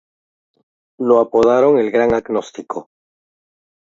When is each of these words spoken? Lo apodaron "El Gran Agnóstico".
Lo 0.97 1.19
apodaron 1.19 1.77
"El 1.77 1.91
Gran 1.91 2.11
Agnóstico". 2.15 2.89